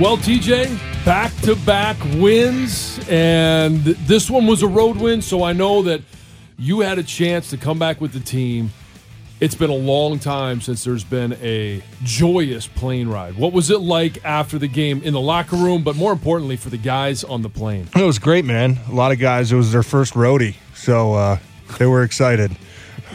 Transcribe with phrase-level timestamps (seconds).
[0.00, 5.52] Well, TJ, back to back wins, and this one was a road win, so I
[5.52, 6.02] know that
[6.56, 8.70] you had a chance to come back with the team.
[9.40, 13.36] It's been a long time since there's been a joyous plane ride.
[13.36, 16.70] What was it like after the game in the locker room, but more importantly for
[16.70, 17.88] the guys on the plane?
[17.96, 18.78] It was great, man.
[18.88, 21.38] A lot of guys, it was their first roadie, so uh,
[21.76, 22.56] they were excited.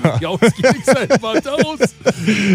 [0.19, 1.95] you always get excited about those.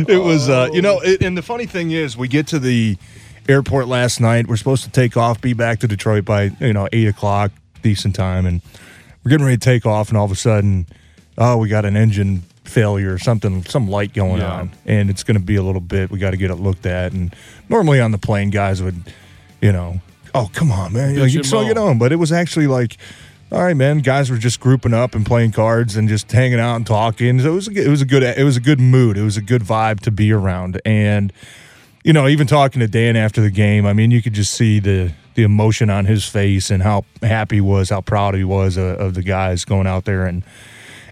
[0.06, 2.98] it was, uh, you know, it, and the funny thing is, we get to the
[3.48, 4.46] airport last night.
[4.46, 7.50] We're supposed to take off, be back to Detroit by you know eight o'clock,
[7.82, 8.60] decent time, and
[9.24, 10.86] we're getting ready to take off, and all of a sudden,
[11.36, 14.52] oh, we got an engine failure or something, some light going Yeah.
[14.52, 16.10] on, and it's going to be a little bit.
[16.10, 17.34] We got to get it looked at, and
[17.68, 19.12] normally on the plane, guys would,
[19.62, 20.00] you know,
[20.34, 21.94] oh come on, man, like, you so moan.
[21.94, 22.96] you but it was actually like.
[23.50, 24.00] All right, man.
[24.00, 27.40] Guys were just grouping up and playing cards and just hanging out and talking.
[27.40, 29.16] So it was a, it was a good it was a good mood.
[29.16, 30.78] It was a good vibe to be around.
[30.84, 31.32] And
[32.04, 34.80] you know, even talking to Dan after the game, I mean, you could just see
[34.80, 38.76] the the emotion on his face and how happy he was, how proud he was
[38.76, 40.42] of the guys going out there and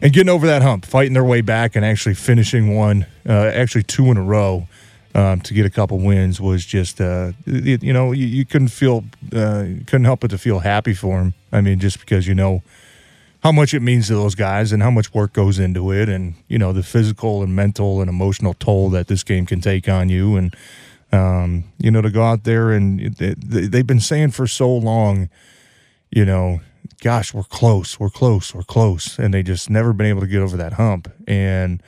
[0.03, 3.83] and getting over that hump, fighting their way back, and actually finishing one, uh, actually
[3.85, 4.69] two in a row.
[5.15, 8.69] Um, to get a couple wins was just, uh, it- you know, you, you couldn't
[8.69, 9.03] feel,
[9.35, 11.33] uh, couldn't help but to feel happy for him.
[11.51, 12.61] I mean, just because you know
[13.47, 16.35] how much it means to those guys and how much work goes into it and
[16.49, 20.09] you know the physical and mental and emotional toll that this game can take on
[20.09, 20.35] you.
[20.35, 20.53] And
[21.13, 24.69] um, you know to go out there and they, they- they've been saying for so
[24.75, 25.29] long
[26.11, 26.61] you know
[27.01, 29.17] gosh we're close we're close we're close.
[29.17, 31.09] And they just never been able to get over that hump.
[31.29, 31.81] And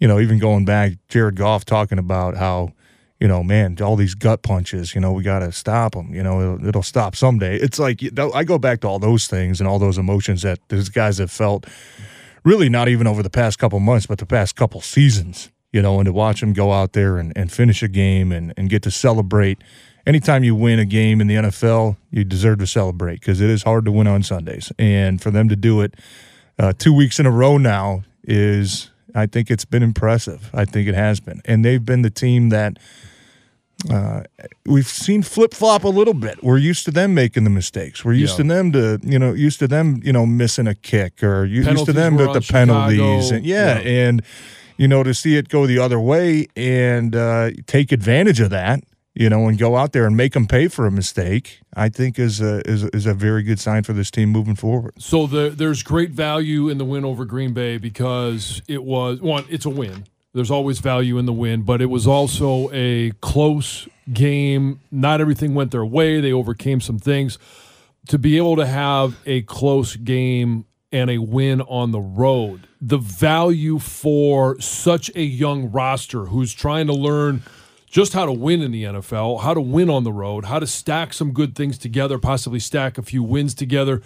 [0.00, 2.72] you know even going back jared goff talking about how
[3.20, 6.14] you know, man, all these gut punches, you know, we got to stop them.
[6.14, 7.56] You know, it'll, it'll stop someday.
[7.56, 8.02] It's like
[8.34, 11.30] I go back to all those things and all those emotions that those guys have
[11.30, 11.66] felt
[12.44, 15.98] really not even over the past couple months, but the past couple seasons, you know,
[15.98, 18.82] and to watch them go out there and, and finish a game and, and get
[18.82, 19.58] to celebrate.
[20.06, 23.62] Anytime you win a game in the NFL, you deserve to celebrate because it is
[23.62, 24.70] hard to win on Sundays.
[24.78, 25.94] And for them to do it
[26.58, 30.50] uh, two weeks in a row now is, I think it's been impressive.
[30.54, 31.40] I think it has been.
[31.46, 32.78] And they've been the team that
[33.90, 34.22] uh,
[34.64, 36.42] we've seen flip flop a little bit.
[36.42, 38.04] We're used to them making the mistakes.
[38.04, 38.44] We're used Yeah.
[38.44, 41.84] to them to, you know, used to them, you know, missing a kick or used
[41.86, 42.72] to them with the Chicago.
[42.72, 43.30] penalties.
[43.30, 43.88] And yeah, Yeah.
[44.08, 44.22] and
[44.78, 48.82] you know, to see it go the other way and uh, take advantage of that,
[49.16, 52.18] you know, and go out there and make them pay for a mistake, I think
[52.18, 54.92] is a, is, is a very good sign for this team moving forward.
[54.98, 59.46] So the, there's great value in the win over Green Bay because it was one.
[59.48, 60.04] It's a win.
[60.34, 64.80] There's always value in the win, but it was also a close game.
[64.90, 66.20] Not everything went their way.
[66.20, 67.38] They overcame some things.
[68.08, 72.98] To be able to have a close game and a win on the road, the
[72.98, 77.42] value for such a young roster who's trying to learn
[77.96, 80.66] just how to win in the NFL, how to win on the road, how to
[80.66, 84.02] stack some good things together, possibly stack a few wins together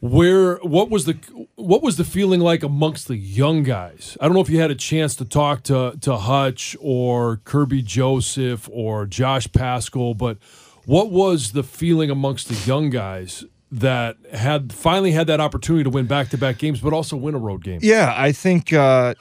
[0.00, 1.14] where what was the
[1.54, 4.18] what was the feeling like amongst the young guys?
[4.20, 7.82] I don't know if you had a chance to talk to to Hutch or Kerby
[7.82, 10.36] Joseph or Josh Paschal, but
[10.84, 13.42] what was the feeling amongst the young guys
[13.72, 17.34] that had finally had that opportunity to win back to back games, but also win
[17.34, 17.78] a road game?
[17.82, 19.14] Yeah, I think uh,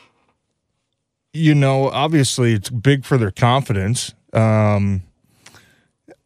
[1.33, 4.13] you know, obviously it's big for their confidence.
[4.31, 5.01] Um,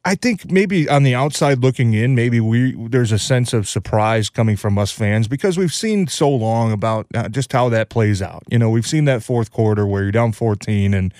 [0.06, 4.30] I think maybe on the outside looking in, maybe we there's a sense of surprise
[4.30, 8.22] coming from us fans because we've seen so long about uh, just how that plays
[8.22, 8.44] out.
[8.50, 11.14] You know, we've seen that fourth quarter where you're down 14 and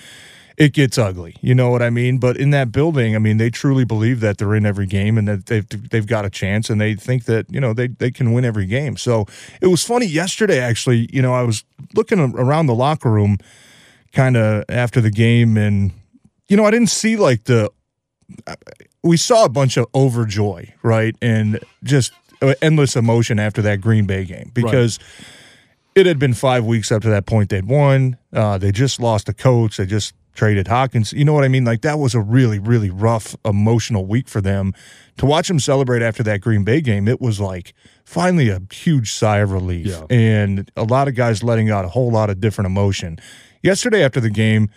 [0.56, 1.36] it gets ugly.
[1.40, 2.18] You know what I mean?
[2.18, 5.28] But in that building, I mean, they truly believe that they're in every game and
[5.28, 8.32] that they've they've got a chance, and they think that you know they they can
[8.32, 8.96] win every game.
[8.96, 9.26] So
[9.60, 10.58] it was funny yesterday.
[10.58, 11.62] Actually, you know, I was
[11.94, 13.38] looking around the locker room,
[14.12, 15.92] kind of after the game, and
[16.48, 17.70] you know, I didn't see like the.
[19.02, 22.12] We saw a bunch of overjoy, right, and just
[22.60, 24.98] endless emotion after that Green Bay game because.
[24.98, 25.34] Right
[25.98, 28.16] it had been five weeks up to that point they'd won.
[28.32, 29.78] Uh, they just lost a coach.
[29.78, 31.12] They just traded Hawkins.
[31.12, 31.64] You know what I mean?
[31.64, 34.72] Like that was a really, really rough, emotional week for them.
[35.16, 37.74] To watch them celebrate after that Green Bay game, it was like
[38.04, 39.88] finally a huge sigh of relief.
[39.88, 40.04] Yeah.
[40.08, 43.18] And a lot of guys letting out a whole lot of different emotion.
[43.62, 44.70] Yesterday after the game,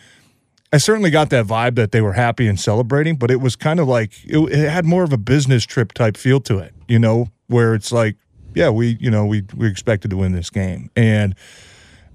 [0.73, 3.79] I certainly got that vibe that they were happy and celebrating, but it was kind
[3.79, 6.99] of like it, it had more of a business trip type feel to it, you
[6.99, 8.15] know, where it's like,
[8.55, 10.89] yeah, we, you know, we we expected to win this game.
[10.95, 11.35] And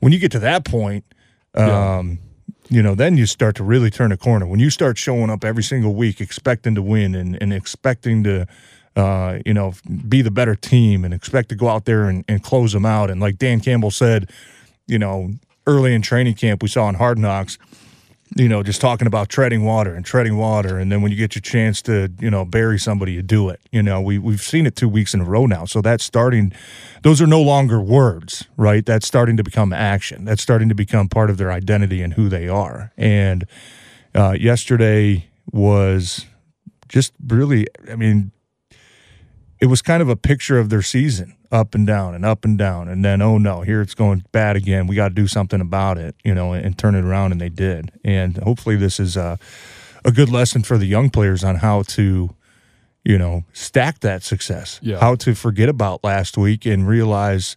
[0.01, 1.05] when you get to that point,
[1.55, 2.17] um, yeah
[2.69, 4.47] you know, then you start to really turn a corner.
[4.47, 8.47] When you start showing up every single week expecting to win and, and expecting to,
[8.97, 9.75] uh, you know,
[10.09, 13.11] be the better team and expect to go out there and, and close them out.
[13.11, 14.31] And like Dan Campbell said,
[14.87, 15.31] you know,
[15.67, 17.59] early in training camp, we saw in Hard Knocks–
[18.35, 21.35] you know, just talking about treading water and treading water, and then when you get
[21.35, 23.61] your chance to, you know, bury somebody, you do it.
[23.71, 26.53] You know, we we've seen it two weeks in a row now, so that's starting.
[27.03, 28.85] Those are no longer words, right?
[28.85, 30.25] That's starting to become action.
[30.25, 32.93] That's starting to become part of their identity and who they are.
[32.97, 33.47] And
[34.15, 36.27] uh, yesterday was
[36.89, 38.33] just really, I mean,
[39.61, 42.59] it was kind of a picture of their season up and down and up and
[42.59, 42.89] down.
[42.89, 44.87] And then oh no here it's going bad again.
[44.87, 47.41] We got to do something about it you know and, and, turn it around and
[47.41, 47.93] they did.
[48.05, 49.39] And hopefully this is a,
[50.05, 52.35] a good lesson for the young players on how to
[53.05, 54.81] you know stack that success.
[54.83, 54.99] Yeah.
[54.99, 57.57] how to forget about last week and realize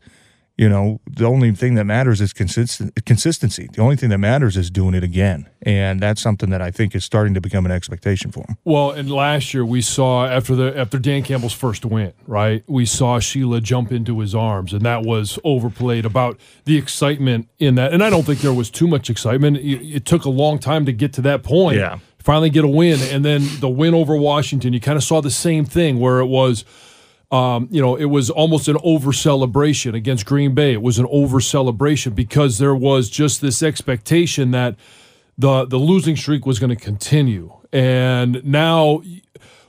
[0.59, 3.69] you know, the only thing that matters is consistent consistency.
[3.71, 6.93] The only thing that matters is doing it again, and that's something that I think
[6.93, 8.57] is starting to become an expectation for him.
[8.65, 12.61] Well, and last year we saw after the after Dan Campbell's first win, right?
[12.67, 17.75] We saw Sheila jump into his arms, and that was overplayed about the excitement in
[17.75, 17.93] that.
[17.93, 19.55] And I don't think there was too much excitement.
[19.59, 21.77] It, it took a long time to get to that point.
[21.77, 24.73] Yeah, finally get a win, and then the win over Washington.
[24.73, 26.65] You kind of saw the same thing where it was
[27.31, 30.73] um, you know, it was almost an over celebration against Green Bay.
[30.73, 34.75] It was an over celebration because there was just this expectation that
[35.37, 37.53] the the losing streak was going to continue.
[37.71, 39.03] And now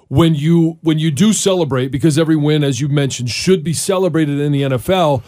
[0.09, 4.41] when you when you do celebrate because every win as you mentioned should be celebrated
[4.41, 5.23] in the NFL,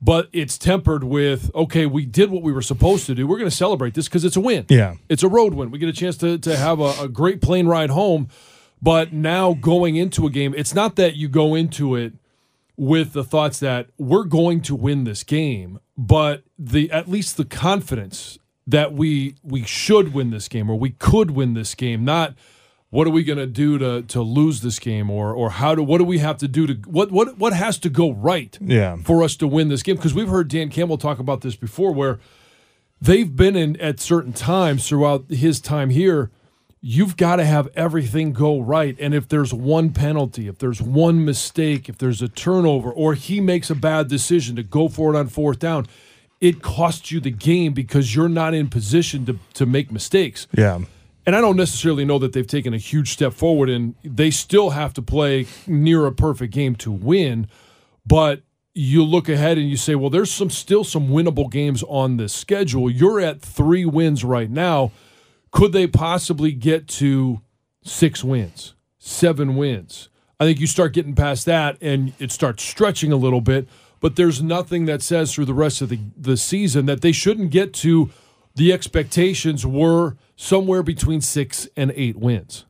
[0.00, 3.26] but it's tempered with okay, we did what we were supposed to do.
[3.26, 4.64] We're going to celebrate this because it's a win.
[4.70, 4.94] Yeah.
[5.10, 5.70] It's a road win.
[5.70, 8.28] We get a chance to to have a, a great plane ride home.
[8.84, 12.12] But now going into a game, it's not that you go into it
[12.76, 17.46] with the thoughts that we're going to win this game, but the at least the
[17.46, 22.34] confidence that we we should win this game or we could win this game, not
[22.90, 25.82] what are we going to do to to lose this game or or how do
[25.82, 28.96] what do we have to do to what what what has to go right yeah.
[28.96, 31.90] for us to win this game because we've heard Dan Campbell talk about this before
[31.90, 32.20] where
[33.00, 36.30] they've been in at certain times throughout his time here
[36.86, 38.94] you've got to have everything go right.
[39.00, 43.40] And if there's one penalty, if there's one mistake, if there's a turnover, or he
[43.40, 45.86] makes a bad decision to go for it on fourth down,
[46.42, 50.46] it costs you the game because you're not in position to, to make mistakes.
[50.52, 50.80] Yeah.
[51.24, 54.70] And I don't necessarily know that they've taken a huge step forward, and they still
[54.70, 57.48] have to play near a perfect game to win.
[58.04, 58.42] But
[58.74, 62.34] you look ahead and you say, well, there's some still some winnable games on this
[62.34, 62.90] schedule.
[62.90, 64.92] You're at three wins right now
[65.54, 67.40] could they possibly get to
[67.84, 70.08] six wins, seven wins?
[70.40, 73.68] I think you start getting past that and it starts stretching a little bit,
[74.00, 77.52] but there's nothing that says through the rest of the, the season that they shouldn't
[77.52, 78.10] get to
[78.56, 82.64] the expectations were somewhere between six and eight wins.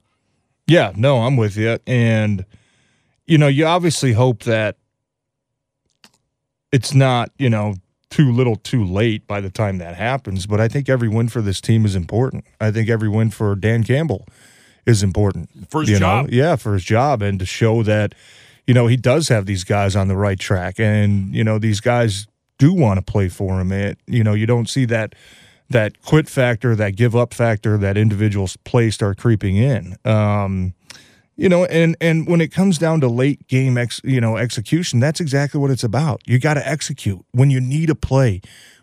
[0.67, 1.79] Yeah, no, I'm with you.
[1.87, 2.45] And,
[3.25, 4.77] you know, you obviously hope that
[6.71, 7.77] it's not, you know,
[8.15, 10.47] too little too late by the time that happens.
[10.47, 12.45] But I think every win for this team is important.
[12.61, 14.29] I think every win for Dan Campbell
[14.87, 15.51] is important.
[15.69, 16.27] For his job.
[16.27, 16.31] Know?
[16.33, 18.15] Yeah, for his job and to show that,
[18.69, 20.79] you know, he does have these guys on the right track.
[20.79, 22.29] And, you know, these guys
[22.59, 23.73] do want to play for him.
[23.73, 25.17] It, you know, you don't see that
[25.71, 29.97] that quit factor, that give up factor that individuals play start creeping in.
[30.05, 30.75] Um,
[31.37, 35.01] you know and and when it comes down to late game ex, you know execution
[35.01, 36.23] that's exactly what it's about.
[36.27, 38.41] You got to execute when you need a play.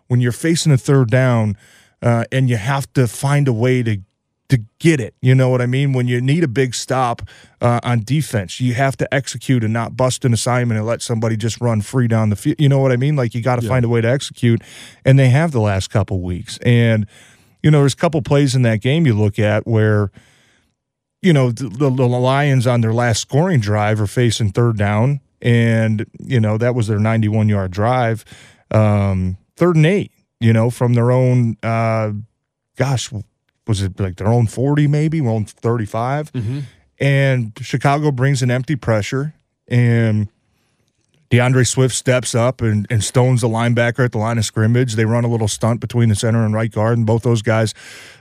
[0.08, 1.56] When you're facing a third down
[2.02, 4.00] uh, and you have to find a way to
[4.50, 5.16] to get it.
[5.22, 5.94] You know what i mean?
[5.94, 7.22] When you need a big stop
[7.62, 11.38] uh, on defense you have to execute and not bust an assignment and let somebody
[11.38, 12.58] just run free down the field.
[12.60, 13.16] You know what i mean?
[13.16, 13.70] Like you got to yeah.
[13.70, 14.62] find a way to execute
[15.06, 16.58] and they have the last couple weeks.
[16.64, 17.08] And
[17.64, 20.12] You know, there's a couple plays in that game you look at where,
[21.22, 25.20] you know, the, the, the Lions on their last scoring drive are facing third down,
[25.42, 28.26] and you know that was their 91 yard drive,
[28.72, 30.12] um, third and eight.
[30.40, 32.12] You know, from their own, uh,
[32.76, 33.12] gosh,
[33.68, 36.32] was it like their own 40 maybe, their own 35,
[37.00, 39.36] and Chicago brings an empty pressure
[39.68, 40.30] and
[41.32, 44.96] D'Andre Swift steps up and, and stones the linebacker at the line of scrimmage.
[44.96, 47.74] They run a little stunt between the center and right guard, and both those guys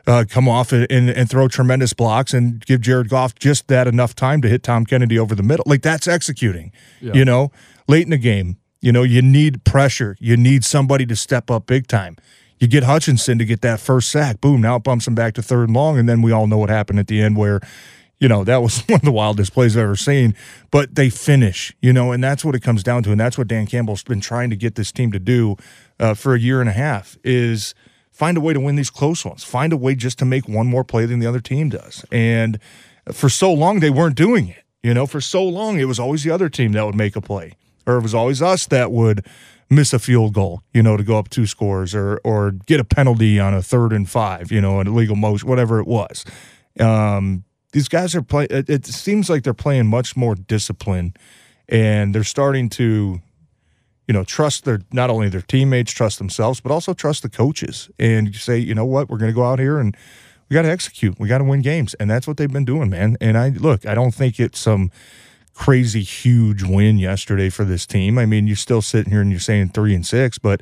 [0.06, 3.88] uh, come off and, and, and throw tremendous blocks and give Jared Goff just that
[3.88, 5.64] enough time to hit Tom Kennedy over the middle.
[5.66, 7.50] Like that's executing, you know,
[7.88, 8.56] late in the game.
[8.80, 10.16] You know, you need pressure.
[10.20, 12.16] You need somebody to step up big time.
[12.60, 14.40] You get Hutchinson to get that first sack.
[14.40, 15.98] Boom, now it bumps him back to third and long.
[15.98, 17.60] And then we all know what happened at the end where
[18.20, 20.36] you know, that was one of the wildest plays I've ever seen.
[20.70, 23.10] But they finish, you know, and that's what it comes down to.
[23.10, 25.56] And that's what Dan Campbell's been trying to get this team to do
[25.98, 27.74] uh, for a year and a half is
[28.12, 29.42] find a way to win these close ones.
[29.42, 32.04] Find a way just to make one more play than the other team does.
[32.12, 32.60] And
[33.10, 34.64] for so long, they weren't doing it.
[34.82, 37.20] You know, for so long, it was always the other team that would make a
[37.20, 37.52] play,
[37.86, 39.26] or it was always us that would
[39.68, 42.84] miss a field goal, you know, to go up two scores, or or get a
[42.84, 46.24] penalty on a third and five, you know, an illegal motion, whatever it was.
[46.78, 48.48] Um, these guys are playing.
[48.50, 51.14] It, it seems like they're playing much more discipline,
[51.68, 53.20] and they're starting to,
[54.08, 57.90] you know, trust their not only their teammates, trust themselves, but also trust the coaches,
[57.98, 59.96] and say, you know what, we're going to go out here and
[60.48, 61.18] we got to execute.
[61.20, 63.16] We got to win games, and that's what they've been doing, man.
[63.20, 64.90] And I look, I don't think it's some
[65.54, 68.18] crazy huge win yesterday for this team.
[68.18, 70.60] I mean, you're still sitting here and you're saying three and six, but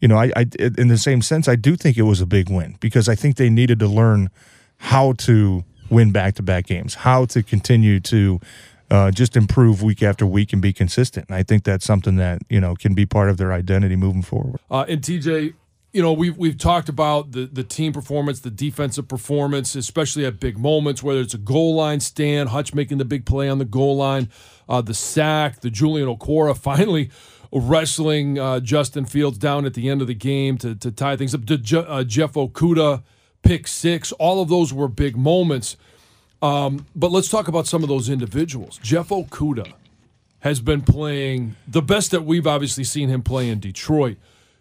[0.00, 0.46] you know, I, I
[0.78, 3.36] in the same sense, I do think it was a big win because I think
[3.36, 4.30] they needed to learn
[4.78, 8.40] how to win back to back games, how to continue to
[8.90, 11.26] uh, just improve week after week and be consistent.
[11.28, 14.22] And I think that's something that you know can be part of their identity moving
[14.22, 14.60] forward.
[14.70, 15.54] Uh, and TJ,
[15.92, 20.40] you know, we've we've talked about the the team performance, the defensive performance, especially at
[20.40, 23.64] big moments, whether it's a goal line stand, Hutch making the big play on the
[23.64, 24.28] goal line,
[24.68, 27.10] uh, the sack, the Julian Okwara finally
[27.50, 31.34] wrestling uh, Justin Fields down at the end of the game to to tie things
[31.34, 31.42] up.
[31.42, 33.02] Uh, Jeff Okudah
[33.42, 35.76] pick six, all of those were big moments.
[36.40, 38.78] Um, but let's talk about some of those individuals.
[38.82, 39.72] Jeff Okudah
[40.40, 44.16] has been playing the best that we've obviously seen him play in Detroit.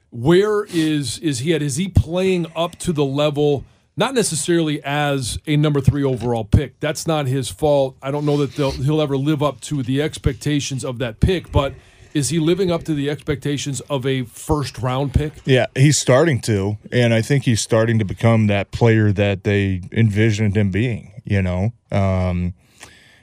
[0.09, 1.61] Where is is he at?
[1.61, 3.65] Is he playing up to the level?
[3.95, 6.79] Not necessarily as a number three overall pick.
[6.79, 7.97] That's not his fault.
[8.01, 11.51] I don't know that he'll ever live up to the expectations of that pick.
[11.51, 11.73] But
[12.17, 15.33] is he living up to the expectations of a first round pick?
[15.45, 19.81] Yeah, he's starting to, and I think he's starting to become that player that they
[19.91, 21.13] envisioned him being.
[21.23, 22.53] You know, um,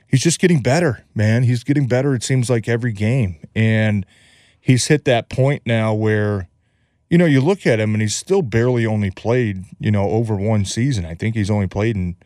[0.07, 1.43] he's just getting better, man.
[1.43, 2.15] He's getting better.
[2.15, 4.07] It seems like every game, and
[4.61, 6.49] he's hit that point now where,
[7.11, 10.37] you know, you look at him and he's still barely only played, you know, over
[10.37, 11.05] one season.
[11.05, 12.17] I think he's only played in,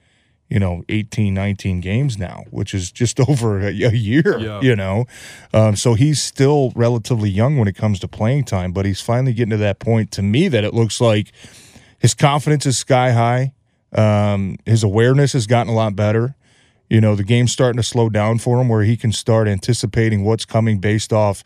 [0.49, 4.61] you know, 18, 19 games now, which is just over a, a year, Yeah.
[4.61, 5.07] you know.
[5.53, 9.33] Um, so he's still relatively young when it comes to playing time, but he's finally
[9.35, 11.33] getting to that point to me that it looks like
[11.99, 13.53] his confidence is sky high.
[13.93, 16.35] Um, his awareness has gotten a lot better.
[16.91, 20.25] You know, the game's starting to slow down for him where he can start anticipating
[20.25, 21.45] what's coming based off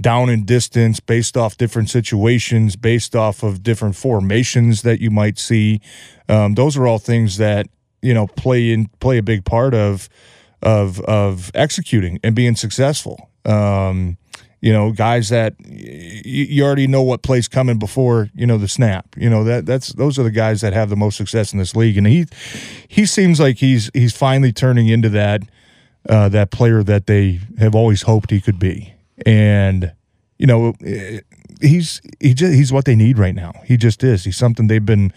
[0.00, 5.38] down in distance, based off different situations, based off of different formations that you might
[5.38, 5.80] see.
[6.28, 7.66] Um, those are all things that,
[8.04, 10.08] you know, play in play a big part of
[10.62, 13.30] of of executing and being successful.
[13.46, 14.18] Um,
[14.60, 18.68] you know, guys that y- you already know what plays coming before you know the
[18.68, 19.06] snap.
[19.16, 21.74] You know that that's those are the guys that have the most success in this
[21.74, 22.26] league, and he
[22.88, 25.42] he seems like he's he's finally turning into that
[26.08, 28.94] uh, that player that they have always hoped he could be,
[29.24, 29.92] and
[30.38, 31.20] you know eh,
[31.62, 33.52] he's he just, he's what they need right now.
[33.64, 34.24] He just is.
[34.24, 35.10] He's something they've been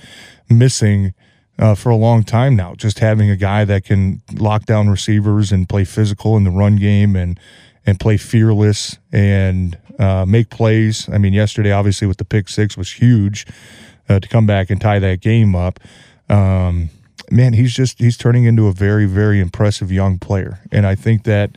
[0.49, 1.13] missing
[1.59, 2.75] uh, for a long time now.
[2.75, 6.75] Just having a guy that can lock down receivers and play physical in the run
[6.75, 7.39] game and
[7.85, 11.07] and play fearless and uh, make plays.
[11.09, 13.47] I mean, yesterday obviously with the pick six was huge
[14.09, 15.79] uh, to come back and tie that game up.
[16.29, 16.89] Um,
[17.31, 21.23] man, he's just he's turning into a very very impressive young player, and I think
[21.23, 21.51] that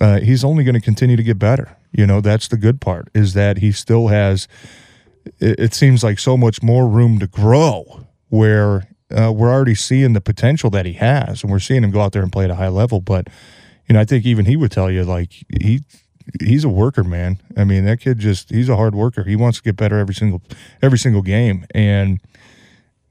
[0.00, 1.76] uh, he's only going to continue to get better.
[1.92, 4.46] You know, that's the good part is that he still has.
[5.40, 8.00] It, it seems like so much more room to grow.
[8.28, 12.00] Where uh, we're already seeing the potential that he has, and we're seeing him go
[12.00, 13.00] out there and play at a high level.
[13.00, 13.28] But
[13.88, 15.82] you know, I think even he would tell you like he
[16.40, 17.40] he's a worker, man.
[17.56, 19.24] I mean, that kid just he's a hard worker.
[19.24, 20.42] He wants to get better every single
[20.82, 22.20] every single game, and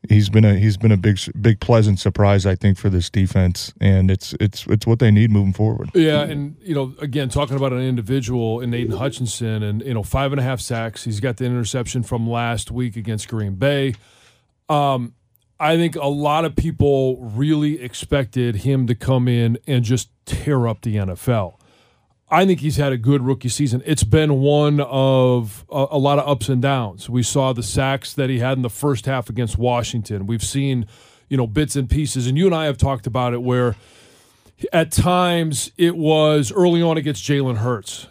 [0.09, 3.73] he's been a he's been a big big pleasant surprise, I think, for this defense,
[3.79, 5.91] and it's it's it's what they need moving forward.
[5.93, 10.03] Yeah, and you know, again, talking about an individual in Aidan Hutchinson, and you know,
[10.03, 11.03] five and a half sacks.
[11.03, 13.95] He's got the interception from last week against Green Bay.
[14.69, 15.13] Um,
[15.63, 20.67] I think a lot of people really expected him to come in and just tear
[20.67, 21.55] up the NFL.
[22.29, 23.81] I think he's had a good rookie season.
[23.85, 27.09] It's been one of a, a, lot of ups and downs.
[27.09, 30.25] We saw the sacks that he had in the first half against Washington.
[30.25, 30.85] We've seen,
[31.29, 33.77] you know, bits and pieces, and you and I have talked about it where
[34.73, 38.07] at times it was early on against Jalen Hurts,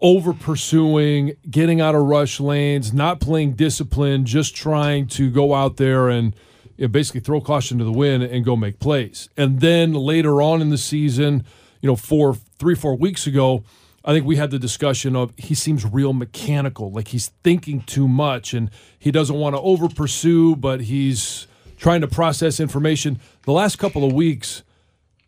[0.00, 5.76] over pursuing, getting out of rush lanes, not playing discipline, just trying to go out
[5.76, 6.34] there and
[6.76, 9.28] you know, basically throw caution to the wind and go make plays.
[9.36, 11.44] And then later on in the season,
[11.80, 13.64] you know, four, three, four weeks ago,
[14.04, 18.06] I think we had the discussion of he seems real mechanical, like he's thinking too
[18.06, 21.46] much and he doesn't want to over pursue, but he's
[21.78, 23.18] trying to process information.
[23.42, 24.62] The last couple of weeks,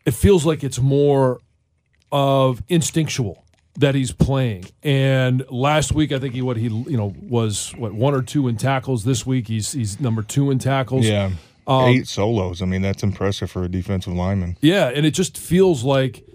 [0.05, 1.39] it feels like it's more
[2.11, 3.43] of instinctual
[3.77, 4.65] that he's playing.
[4.83, 8.47] And last week, I think he what he you know was what one or two
[8.47, 9.03] in tackles.
[9.03, 11.05] This week, he's he's number two in tackles.
[11.05, 11.31] Yeah,
[11.67, 12.61] um, eight solos.
[12.61, 14.57] I mean, that's impressive for a defensive lineman.
[14.61, 16.25] Yeah, and it just feels like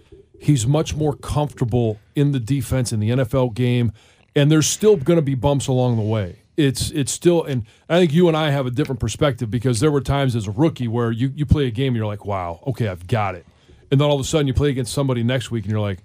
[0.40, 3.92] he's much more comfortable in the defense in the NFL game,
[4.36, 6.38] and there's still going to be bumps along the way.
[6.56, 9.90] It's it's still, and I think you and I have a different perspective because there
[9.90, 12.60] were times as a rookie where you you play a game and you're like, wow,
[12.68, 13.46] okay, I've got it,
[13.90, 15.98] and then all of a sudden you play against somebody next week and you're like.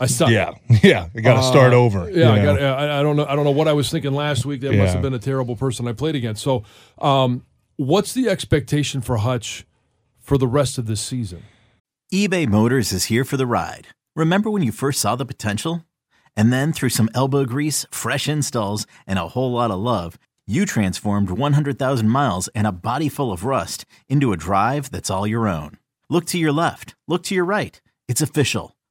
[0.00, 0.30] I suck.
[0.30, 1.08] Yeah, yeah.
[1.14, 2.10] I got to uh, start over.
[2.10, 3.26] Yeah, I, got, I, I, don't know.
[3.26, 4.60] I don't know what I was thinking last week.
[4.60, 4.82] That yeah.
[4.82, 6.42] must have been a terrible person I played against.
[6.42, 6.64] So,
[6.98, 7.44] um,
[7.76, 9.66] what's the expectation for Hutch
[10.20, 11.42] for the rest of this season?
[12.12, 13.88] eBay Motors is here for the ride.
[14.16, 15.84] Remember when you first saw the potential?
[16.36, 20.66] And then through some elbow grease, fresh installs, and a whole lot of love, you
[20.66, 25.46] transformed 100,000 miles and a body full of rust into a drive that's all your
[25.46, 25.78] own.
[26.08, 26.96] Look to your left.
[27.06, 27.80] Look to your right.
[28.08, 28.74] It's official.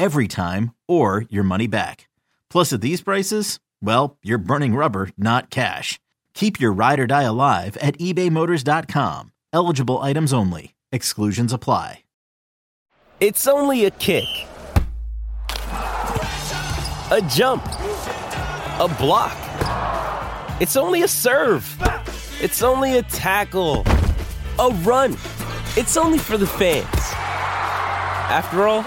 [0.00, 2.08] every time, or your money back.
[2.48, 6.00] Plus, at these prices, well, you're burning rubber, not cash.
[6.34, 9.32] Keep your ride or die alive at ebaymotors.com.
[9.52, 10.74] Eligible items only.
[10.90, 12.02] Exclusions apply.
[13.20, 14.24] It's only a kick,
[17.10, 19.36] a jump, a block.
[20.58, 21.76] It's only a serve.
[22.40, 23.84] It's only a tackle,
[24.58, 25.18] a run.
[25.76, 26.86] It's only for the fans.
[28.32, 28.86] After all,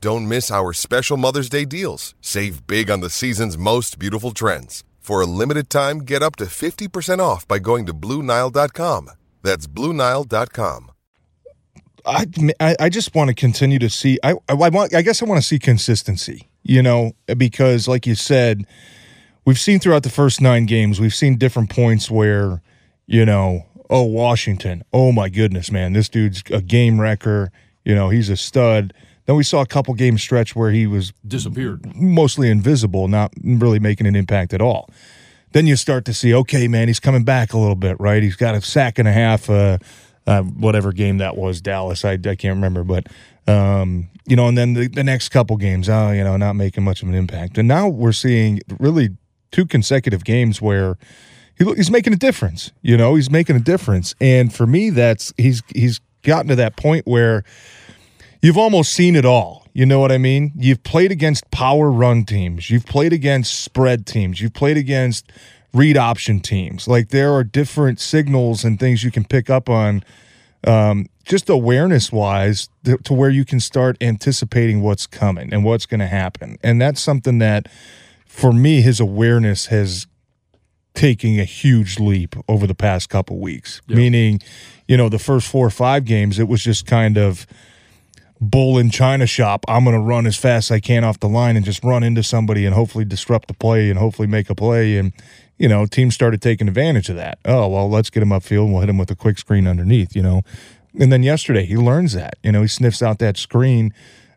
[0.00, 2.14] Don't miss our special Mother's Day deals.
[2.22, 4.82] Save big on the season's most beautiful trends.
[4.98, 9.10] For a limited time, get up to 50% off by going to BlueNile.com.
[9.42, 10.90] That's BlueNile.com.
[12.06, 12.26] I,
[12.80, 14.18] I just want to continue to see.
[14.22, 14.94] I, I want.
[14.94, 16.48] I guess I want to see consistency.
[16.62, 18.66] You know, because like you said,
[19.44, 22.62] we've seen throughout the first nine games, we've seen different points where,
[23.06, 27.52] you know, oh Washington, oh my goodness, man, this dude's a game wrecker.
[27.84, 28.94] You know, he's a stud.
[29.30, 33.78] Then we saw a couple game stretch where he was disappeared, mostly invisible, not really
[33.78, 34.90] making an impact at all.
[35.52, 38.24] Then you start to see, okay, man, he's coming back a little bit, right?
[38.24, 39.48] He's got a sack and a half.
[39.48, 39.78] Uh,
[40.26, 42.04] uh, whatever game that was, Dallas.
[42.04, 43.06] I, I can't remember, but
[43.46, 46.82] um, you know, and then the, the next couple games, oh, you know, not making
[46.82, 47.56] much of an impact.
[47.56, 49.10] And now we're seeing really
[49.52, 50.98] two consecutive games where
[51.56, 52.72] he, he's making a difference.
[52.82, 54.12] You know, he's making a difference.
[54.20, 57.44] And for me, that's he's he's gotten to that point where
[58.42, 59.66] you've almost seen it all.
[59.72, 60.52] You know what I mean?
[60.56, 62.70] You've played against power run teams.
[62.70, 64.40] You've played against spread teams.
[64.40, 65.30] You've played against
[65.72, 66.88] read option teams.
[66.88, 70.02] Like there are different signals and things you can pick up on
[70.66, 75.86] um, just awareness wise to, to where you can start anticipating what's coming and what's
[75.86, 76.58] going to happen.
[76.62, 77.68] And that's something that,
[78.26, 80.06] for me, his awareness has
[80.94, 83.80] taking a huge leap over the past couple weeks.
[83.86, 83.96] Yep.
[83.96, 84.40] Meaning,
[84.88, 87.46] you know, the first four or five games, it was just kind of
[88.40, 89.64] bull in China shop.
[89.68, 92.02] I'm going to run as fast as I can off the line and just run
[92.02, 94.96] into somebody and hopefully disrupt the play and hopefully make a play.
[94.96, 95.12] And,
[95.58, 97.38] you know, teams started taking advantage of that.
[97.44, 100.16] Oh, well, let's get him upfield and we'll hit him with a quick screen underneath,
[100.16, 100.42] you know.
[100.98, 102.38] And then yesterday, he learns that.
[102.42, 103.92] You know, he sniffs out that screen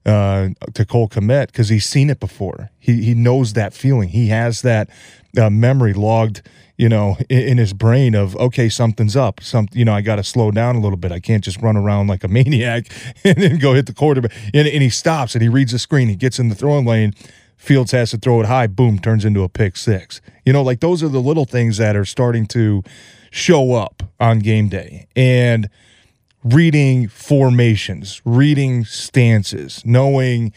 [0.06, 2.70] uh, to Cole Kmet because he's seen it before.
[2.80, 4.10] He, he knows that feeling.
[4.10, 4.90] He has that
[5.38, 6.42] uh, memory logged
[6.78, 9.42] you know, in, in, his brain of okay, something's up.
[9.42, 11.12] Some, you know, I got to slow down a little bit.
[11.12, 12.88] I can't just run around like a maniac
[13.24, 14.32] and then go hit the quarterback.
[14.54, 16.10] And, and he stops and he reads the screen.
[16.10, 17.14] He gets in the throwing lane.
[17.58, 18.68] Fields has to throw it high.
[18.68, 20.20] Boom, turns into a pick six.
[20.46, 22.84] You know, like those are the little things that are starting to
[23.32, 25.08] show up on game day.
[25.16, 25.70] And
[26.44, 30.52] reading formations, reading stances, knowing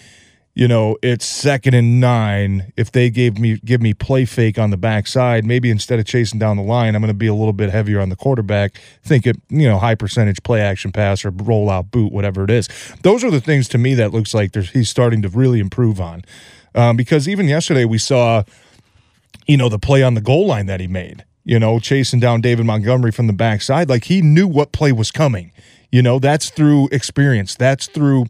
[0.57, 2.73] you know, it's second and nine.
[2.79, 6.39] If they gave me give me play fake on the backside, maybe instead of chasing
[6.39, 8.81] down the line, I'm going to be a little bit heavier on the quarterback.
[9.03, 12.51] Think it, you know, high percentage play action pass or roll out boot, whatever it
[12.51, 12.71] is.
[13.03, 16.25] Those are the things to me that looks like he's starting to really improve on.
[16.75, 18.43] Um, because even yesterday we saw,
[19.47, 21.27] you know, the play on the goal line that he made.
[21.45, 25.11] You know, chasing down David Montgomery from the backside, like he knew what play was
[25.11, 25.53] coming.
[25.93, 27.55] You know, that's through experience.
[27.55, 28.27] That's through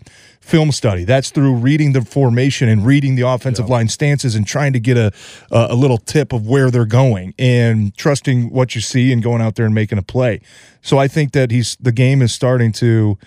[0.46, 1.04] film study.
[1.04, 3.74] That's through reading the formation and reading the offensive yeah.
[3.74, 5.10] line stances and trying to get a,
[5.50, 9.56] a little tip of where they're going and trusting what you see and going out
[9.56, 10.40] there and making a play.
[10.82, 13.18] So I think that he's the game is starting to.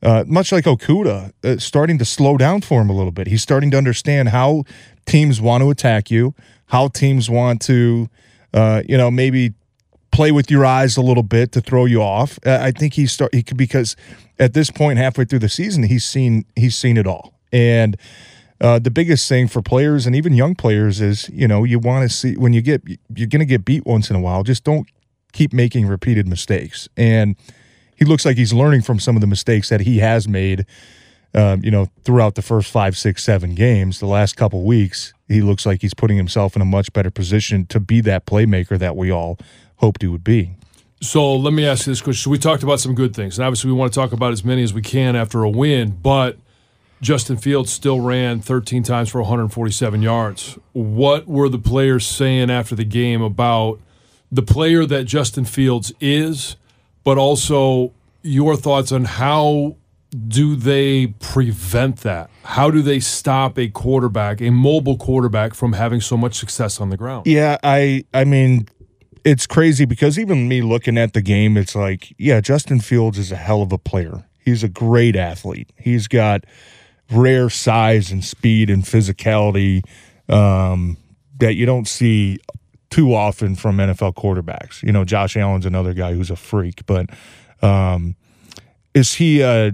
[0.00, 3.26] Uh, much like Okudah, uh, starting to slow down for him a little bit.
[3.26, 4.62] He's starting to understand how
[5.06, 6.34] teams want to attack you,
[6.66, 8.08] how teams want to,
[8.54, 9.54] uh, you know, maybe
[10.12, 12.38] play with your eyes a little bit to throw you off.
[12.46, 13.96] Uh, I think he's start he could, because
[14.38, 17.34] at this point halfway through the season he's seen he's seen it all.
[17.52, 17.96] And
[18.60, 22.08] uh, the biggest thing for players and even young players is you know you want
[22.08, 24.42] to see when you get you're going to get beat once in a while.
[24.42, 24.88] Just don't
[25.32, 26.88] keep making repeated mistakes.
[26.96, 27.36] And
[27.96, 30.66] he looks like he's learning from some of the mistakes that he has made.
[31.34, 35.42] Um, you know, throughout the first five, six, seven games, the last couple weeks, he
[35.42, 38.96] looks like he's putting himself in a much better position to be that playmaker that
[38.96, 39.38] we all
[39.76, 40.56] hoped he would be.
[41.00, 42.24] So let me ask you this question.
[42.24, 44.44] So we talked about some good things, and obviously we want to talk about as
[44.44, 46.36] many as we can after a win, but
[47.00, 50.58] Justin Fields still ran 13 times for 147 yards.
[50.72, 53.80] What were the players saying after the game about
[54.32, 56.56] the player that Justin Fields is,
[57.04, 59.76] but also your thoughts on how
[60.26, 62.30] do they prevent that?
[62.42, 66.90] How do they stop a quarterback, a mobile quarterback, from having so much success on
[66.90, 67.26] the ground?
[67.26, 68.68] Yeah, I I mean
[69.24, 73.32] it's crazy because even me looking at the game, it's like, yeah, Justin Fields is
[73.32, 74.24] a hell of a player.
[74.44, 75.70] He's a great athlete.
[75.78, 76.44] He's got
[77.10, 79.82] rare size and speed and physicality
[80.28, 80.96] um,
[81.38, 82.38] that you don't see
[82.90, 84.82] too often from NFL quarterbacks.
[84.82, 87.10] You know, Josh Allen's another guy who's a freak, but
[87.62, 88.16] um,
[88.94, 89.72] is he a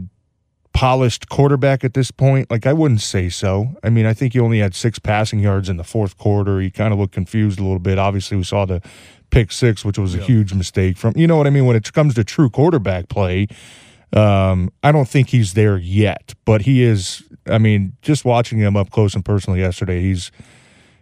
[0.73, 2.51] polished quarterback at this point?
[2.51, 3.69] Like, I wouldn't say so.
[3.83, 6.61] I mean, I think he only had six passing yards in the fourth quarter.
[6.61, 7.99] He kind of looked confused a little bit.
[7.99, 8.83] Obviously, we saw the
[9.35, 11.93] pick six, which was a huge mistake from you know what I mean when it
[11.93, 13.49] comes to true quarterback play.
[14.13, 17.25] Um, I don't think he's there yet, but he is.
[17.47, 20.31] I mean, just watching him up close and personal yesterday, he's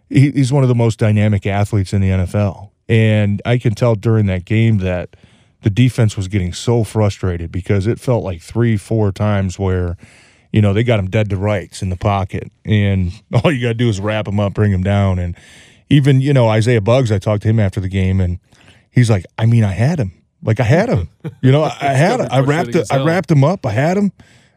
[0.09, 3.95] he, he's one of the most dynamic athletes in the NFL, and I can tell
[3.95, 5.15] during that game that
[5.61, 9.99] the defense was getting so frustrated because it felt like three, four times where
[10.55, 13.13] you know they got him dead to rights in the pocket, and
[13.45, 15.37] all you got to do is wrap him up, bring him down, and
[15.93, 18.39] even you know Isaiah Buggs, I talked to him after the game, and
[18.91, 21.11] he's like, I mean, I had him, like I had him,
[21.43, 23.97] you know, I, I had him, I wrapped it, I wrapped him up, I had
[23.97, 24.11] him,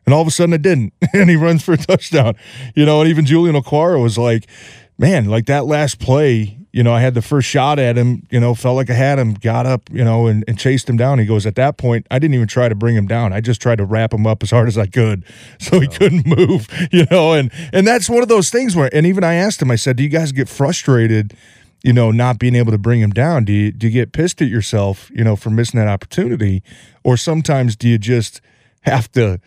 [0.06, 2.36] and all of a sudden I didn't, and he runs for a touchdown,
[2.76, 4.48] you know, and even Julian Okwara was like,
[4.98, 8.38] man, like that last play, you know, I had the first shot at him, you
[8.38, 11.20] know, felt like I had him, got up, you know, and, and chased him down.
[11.20, 13.32] He goes, at that point, I didn't even try to bring him down.
[13.32, 15.24] I just tried to wrap him up as hard as I could
[15.60, 19.06] so he couldn't move, you know, and and that's one of those things where and
[19.06, 21.34] even I asked him, I said, Do you guys get frustrated,
[21.82, 23.46] you know, not being able to bring him down?
[23.46, 26.62] Do you do you get pissed at yourself, you know, for missing that opportunity?
[27.06, 28.42] Or sometimes do you just
[28.82, 29.40] have to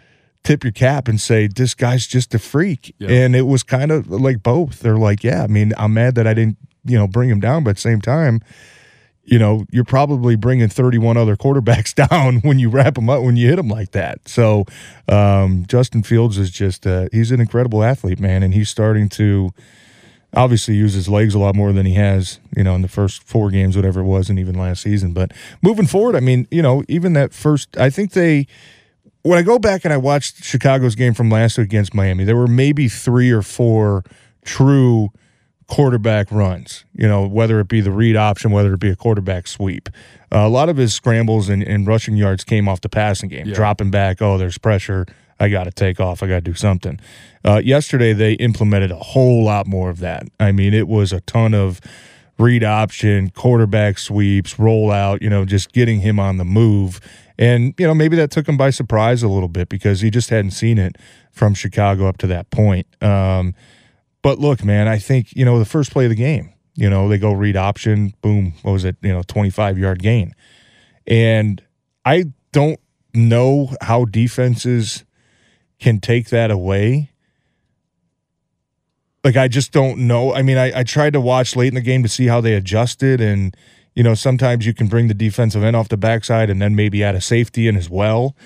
[0.44, 3.10] tip your cap and say this guy's just a freak yeah.
[3.10, 6.26] and it was kind of like both they're like yeah i mean i'm mad that
[6.26, 8.40] i didn't you know bring him down, but at the same time,
[9.24, 13.36] you know you're probably bringing 31 other quarterbacks down when you wrap them up when
[13.36, 14.28] you hit them like that.
[14.28, 14.64] So
[15.08, 19.50] um, Justin Fields is just uh, he's an incredible athlete, man, and he's starting to.
[20.34, 23.22] obviously use his legs a lot more than he has, you know, in the first
[23.22, 25.14] four games, whatever it was, and even last season.
[25.14, 28.46] But moving forward, I mean, you know, even that first, I think they,
[29.22, 32.36] when I go back and I watched Chicago's game from last week against Miami, there
[32.36, 34.04] were maybe three or four
[34.44, 35.08] true
[35.68, 39.46] quarterback runs, you know, whether it be the read option, whether it be a quarterback
[39.46, 39.88] sweep.
[40.33, 43.46] Uh, a lot of his scrambles and, and, rushing yards came off the passing game,
[43.46, 43.54] yeah.
[43.54, 44.20] dropping back.
[44.20, 45.07] Oh, there's pressure.
[45.38, 46.22] I got to take off.
[46.22, 46.98] I got to do something.
[47.44, 50.24] Uh, yesterday, they implemented a whole lot more of that.
[50.40, 51.81] I mean, it was a ton of
[52.38, 57.00] read option, quarterback sweeps, rollout, you know, just getting him on the move.
[57.38, 60.31] And, you know, maybe that took him by surprise a little bit because he just
[60.31, 60.96] hadn't seen it
[61.31, 62.87] from Chicago up to that point.
[63.02, 63.54] Um,
[64.28, 67.08] but look, man, I think, you know, the first play of the game, you know,
[67.08, 70.34] they go read option, boom, what was it, you know, 25 yard gain.
[71.06, 71.62] And
[72.04, 72.78] I don't
[73.14, 75.06] know how defenses
[75.80, 77.10] can take that away.
[79.24, 80.34] Like, I just don't know.
[80.34, 82.52] I mean, I, I tried to watch late in the game to see how they
[82.52, 83.22] adjusted.
[83.22, 83.56] And,
[83.94, 87.02] you know, sometimes you can bring the defensive end off the backside and then maybe
[87.02, 88.36] add a safety in as well.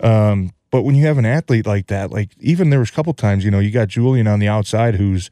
[0.00, 3.14] Um, but when you have an athlete like that, like even there was a couple
[3.14, 5.30] times, you know, you got Julian on the outside who's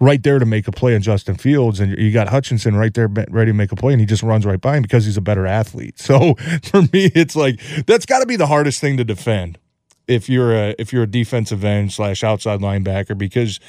[0.00, 3.08] right there to make a play on Justin Fields, and you got Hutchinson right there
[3.08, 5.22] ready to make a play, and he just runs right by him because he's a
[5.22, 5.94] better athlete.
[5.98, 9.58] So for me, it's like that's got to be the hardest thing to defend
[10.06, 13.60] if you're a if you're a defensive end slash outside linebacker because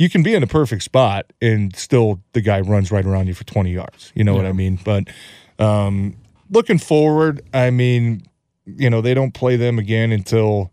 [0.00, 3.34] you can be in a perfect spot and still the guy runs right around you
[3.34, 4.10] for 20 yards.
[4.16, 4.38] You know yeah.
[4.38, 4.80] what I mean?
[4.84, 5.04] But
[5.60, 6.16] um,
[6.50, 8.26] looking forward, I mean,
[8.64, 10.71] you know, they don't play them again until,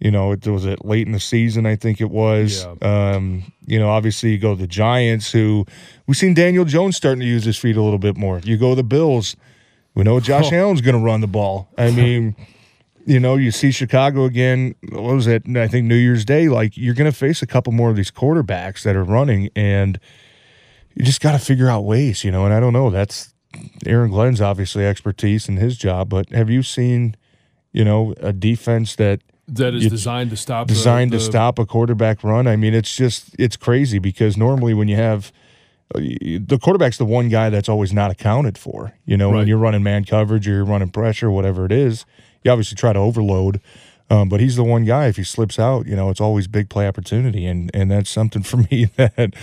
[0.00, 2.66] you know, it was it late in the season, I think it was.
[2.82, 3.10] Yeah.
[3.12, 5.66] Um, you know, obviously you go the Giants, who
[6.06, 8.40] we've seen Daniel Jones starting to use his feet a little bit more.
[8.40, 9.36] You go the Bills,
[9.94, 10.56] we know Josh oh.
[10.56, 11.68] Allen's going to run the ball.
[11.76, 12.34] I mean,
[13.04, 14.74] you know, you see Chicago again.
[14.88, 15.42] What was it?
[15.54, 16.48] I think New Year's Day.
[16.48, 20.00] Like you're going to face a couple more of these quarterbacks that are running, and
[20.94, 22.24] you just got to figure out ways.
[22.24, 22.88] You know, and I don't know.
[22.88, 23.34] That's
[23.84, 27.16] Aaron Glenn's obviously expertise in his job, but have you seen,
[27.72, 29.20] you know, a defense that
[29.54, 32.46] that is designed to stop designed the, the, to stop a quarterback run?
[32.46, 35.32] I mean, it's just it's crazy because normally when you have
[35.94, 38.94] uh, the quarterback's the one guy that's always not accounted for.
[39.06, 39.38] You know, right.
[39.38, 42.04] when you're running man coverage or you're running pressure, whatever it is,
[42.42, 43.60] you obviously try to overload.
[44.08, 45.06] Um, but he's the one guy.
[45.06, 48.42] If he slips out, you know, it's always big play opportunity, and and that's something
[48.44, 49.34] for me that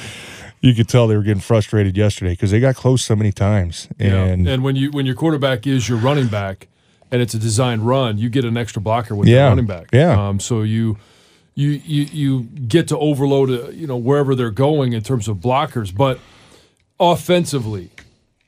[0.62, 3.88] you could tell they were getting frustrated yesterday because they got close so many times.
[4.00, 4.54] And yeah.
[4.54, 6.68] and when you when your quarterback is your running back,
[7.12, 9.36] and it's a designed run, you get an extra blocker with yeah.
[9.36, 9.90] your running back.
[9.94, 10.28] Yeah.
[10.28, 10.98] Um, so you.
[11.60, 15.38] You, you you get to overload uh, you know wherever they're going in terms of
[15.38, 16.20] blockers, but
[17.00, 17.90] offensively,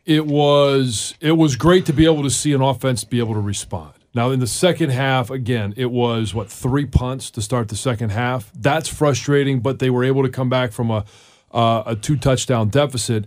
[0.06, 3.40] it was it was great to be able to see an offense be able to
[3.40, 3.94] respond.
[4.14, 8.12] Now in the second half, again, it was what three punts to start the second
[8.12, 8.52] half.
[8.54, 11.06] That's frustrating, but they were able to come back from a
[11.52, 13.26] uh, a two touchdown deficit.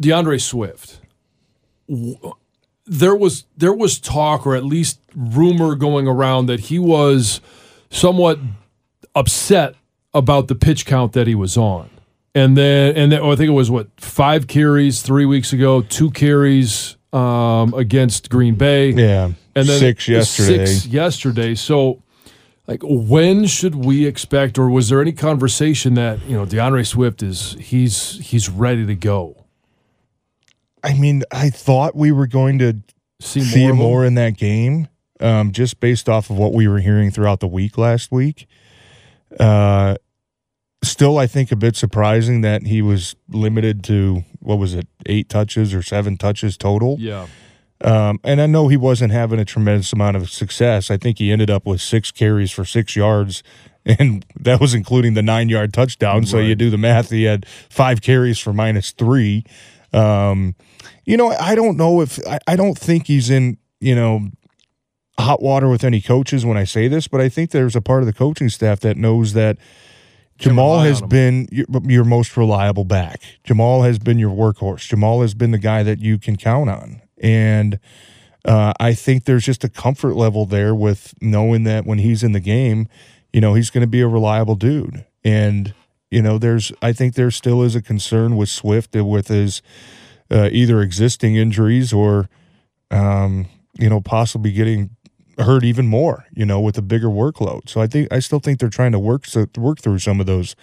[0.00, 1.00] D'Andre Swift,
[2.90, 7.40] there was there was talk, or at least rumor going around that he was
[7.88, 8.38] somewhat
[9.14, 9.76] upset
[10.12, 11.88] about the pitch count that he was on,
[12.34, 15.82] and then and then oh, I think it was what five carries three weeks ago,
[15.82, 21.54] two carries um, against Green Bay, yeah, and then six yesterday, six yesterday.
[21.54, 22.02] So
[22.66, 27.22] like when should we expect or was there any conversation that you know D'Andre Swift
[27.22, 29.39] is he's he's ready to go
[30.82, 32.82] I mean I thought we were going to
[33.20, 34.88] see, see more, more in that game
[35.20, 38.46] um, just based off of what we were hearing throughout the week last week
[39.38, 39.96] uh,
[40.82, 45.28] still I think a bit surprising that he was limited to what was it eight
[45.28, 47.26] touches or seven touches total yeah
[47.82, 50.90] um, and I know he wasn't having a tremendous amount of success.
[50.90, 53.42] I think he ended up with six carries for six yards,
[53.86, 56.20] and that was including the nine yard touchdown.
[56.20, 56.28] Right.
[56.28, 59.44] So you do the math, he had five carries for minus three.
[59.92, 60.54] Um,
[61.04, 64.28] you know, I don't know if I, I don't think he's in, you know,
[65.18, 68.02] hot water with any coaches when I say this, but I think there's a part
[68.02, 69.58] of the coaching staff that knows that
[70.38, 73.20] Jamaal has been your, your, most reliable back.
[73.44, 74.88] Jamaal has been your workhorse.
[74.88, 77.02] Jamaal has been the guy that you can count on.
[77.18, 77.78] And
[78.46, 82.32] uh, I think there's just a comfort level there with knowing that when he's in
[82.32, 82.88] the game,
[83.34, 85.04] you know, he's going to be a reliable dude.
[85.22, 85.74] And,
[86.10, 89.62] you know, there's, I think there still is a concern with Swift with his
[90.30, 92.28] uh, either existing injuries or,
[92.90, 93.46] um,
[93.78, 94.90] you know, possibly getting
[95.38, 97.68] hurt even more, you know, with a bigger workload.
[97.68, 100.26] So I think, I still think they're trying to work, so, work through some of
[100.26, 100.56] those,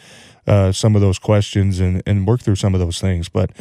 [0.45, 3.29] uh, some of those questions and, and work through some of those things.
[3.29, 3.51] But,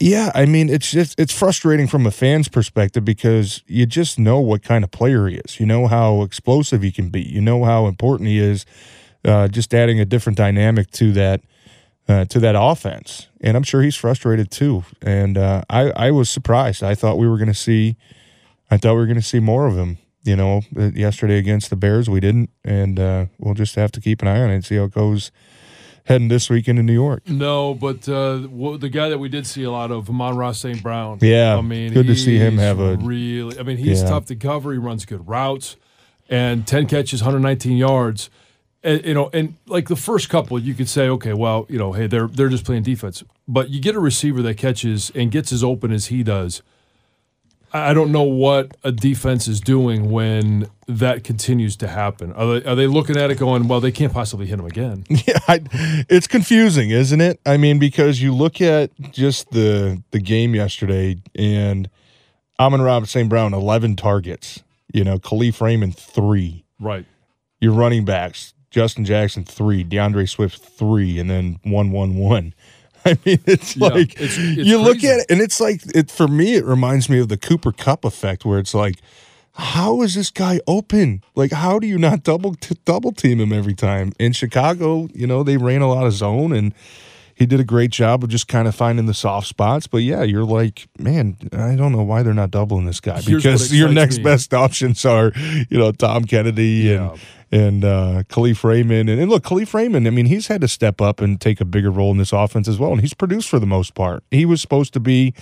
[0.00, 4.40] yeah, I mean it's just it's frustrating from a fan's perspective because you just know
[4.40, 5.60] what kind of player he is.
[5.60, 7.22] You know how explosive he can be.
[7.22, 8.66] You know how important he is.
[9.24, 11.40] Uh, just adding a different dynamic to that
[12.08, 14.84] uh, to that offense, and I'm sure he's frustrated too.
[15.02, 16.82] And uh, I I was surprised.
[16.82, 17.96] I thought we were going to see,
[18.70, 19.98] I thought we were going to see more of him.
[20.22, 24.00] You know, uh, yesterday against the Bears, we didn't, and uh, we'll just have to
[24.00, 25.30] keep an eye on it and see how it goes
[26.04, 27.28] heading this weekend in New York.
[27.28, 28.36] No, but uh,
[28.78, 30.82] the guy that we did see a lot of, Amon-Ra St.
[30.82, 31.18] Brown.
[31.20, 33.58] Yeah, I mean, good to see him have a really.
[33.58, 34.08] I mean, he's Yeah.
[34.10, 34.72] tough to cover.
[34.72, 35.76] He runs good routes,
[36.28, 38.30] and ten catches, 119 yards.
[38.84, 41.92] And, you know, and like the first couple, you could say, okay, well, you know,
[41.92, 43.24] hey, they're they're just playing defense.
[43.46, 46.62] But you get a receiver that catches and gets as open as he does.
[47.70, 52.32] I don't know what a defense is doing when that continues to happen.
[52.32, 55.04] Are they, are they looking at it going, well, they can't possibly hit him again?
[55.26, 55.60] Yeah, I,
[56.08, 57.40] it's confusing, isn't it?
[57.44, 61.90] I mean, because you look at just the the game yesterday, and
[62.58, 63.28] Amon Ra St.
[63.28, 64.62] Brown, eleven targets.
[64.94, 66.64] You know, Kalif Raymond three.
[66.80, 67.04] right.
[67.60, 72.54] Your running backs, Justin Jackson three, D'Andre Swift three, and then one one one.
[73.04, 76.10] I mean, it's Yeah, like it's- it's you look at it, and it's like it
[76.10, 76.54] for me.
[76.54, 78.96] It reminds me of the Cooper Kupp effect, where it's like,
[79.54, 81.22] how is this guy open?
[81.34, 84.12] Like, how do you not double t- double team him every time?
[84.18, 86.74] In Chicago, you know, they ran a lot of zone, and
[87.38, 89.86] he did a great job of just kind of finding the soft spots.
[89.86, 93.44] But yeah, you're like, man, I don't know why they're not doubling this guy Here's
[93.44, 94.24] because your next me.
[94.24, 95.30] best options are,
[95.70, 97.16] you know, Tom Kennedy and
[97.52, 99.08] and uh, Kalif Raymond.
[99.08, 101.64] And, and look, Kalif Raymond, I mean, he's had to step up and take a
[101.64, 102.90] bigger role in this offense as well.
[102.90, 104.24] And he's produced for the most part.
[104.32, 105.32] He was supposed to be,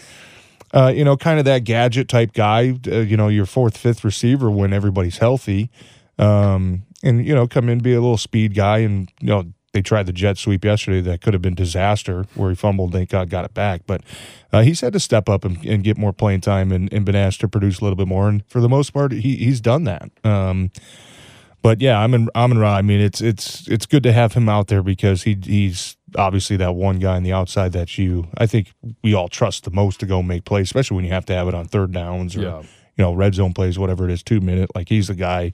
[0.75, 4.05] uh, you know, kind of that gadget type guy, uh, you know, your fourth, fifth
[4.05, 5.71] receiver when everybody's healthy.
[6.19, 8.79] Um, and, you know, come in, be a little speed guy.
[8.79, 9.45] And, you know,
[9.77, 11.01] they tried the jet sweep yesterday.
[11.03, 12.93] That could have been disaster where he fumbled.
[12.93, 13.83] Thank God got it back.
[13.87, 14.01] But
[14.53, 17.15] uh, he's had to step up and, and get more playing time and, and been
[17.15, 18.29] asked to produce a little bit more.
[18.29, 20.11] And for the most part, he, he's done that.
[20.25, 20.71] Um,
[21.63, 22.77] but yeah, I'm in Amon Ra.
[22.77, 26.57] I mean, it's it's it's good to have him out there because he he's obviously
[26.59, 30.01] that one guy on the outside that you I think we all trust the most
[30.01, 32.43] to go make plays, especially when you have to have it on third downs or
[32.43, 32.61] Yeah.
[32.63, 34.71] you know red zone plays, whatever it is, two minute.
[34.75, 35.53] Like he's the guy.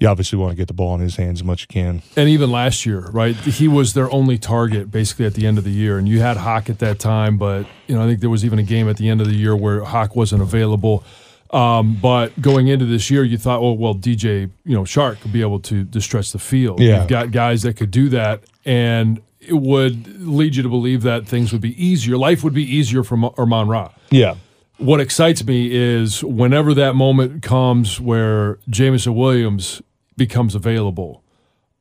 [0.00, 2.02] You obviously want to get the ball in his hands as much as you can.
[2.16, 3.34] And even last year, right?
[3.34, 5.98] He was their only target basically at the end of the year.
[5.98, 8.60] And you had Hock at that time, but you know, I think there was even
[8.60, 11.02] a game at the end of the year where Hock wasn't available.
[11.50, 15.32] Um, but going into this year, you thought, oh well, DJ, you know, Chark could
[15.32, 16.80] be able to, to stretch the field.
[16.80, 17.00] Yeah.
[17.00, 21.26] You've got guys that could do that, and it would lead you to believe that
[21.26, 22.18] things would be easier.
[22.18, 24.34] Life would be easier for Amon Ra Yeah,
[24.78, 29.82] what excites me is whenever that moment comes where Jameson Williams
[30.18, 31.22] becomes available,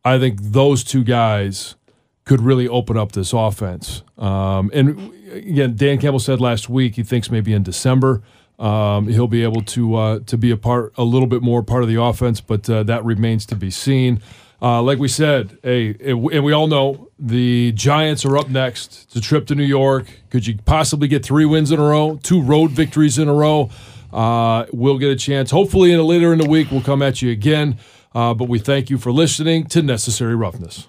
[0.06, 1.76] I think those two guys
[2.24, 4.04] could really open up this offense.
[4.18, 8.24] Um, and again, Dan Campbell said last week he thinks maybe in December
[8.60, 11.84] um, he'll be able to uh, to be a part, a little bit more part
[11.84, 14.22] of the offense, but uh, that remains to be seen.
[14.60, 19.04] Uh, like we said, hey, and we all know the Giants are up next.
[19.04, 20.08] It's a trip to New York.
[20.32, 23.70] Could you possibly get three wins in a row, two road victories in a row?
[24.12, 25.52] Uh, we'll get a chance.
[25.52, 27.78] Hopefully, in a later in the week, we'll come at you again.
[28.18, 30.88] Uh, but we thank you for listening to Necessary Roughness.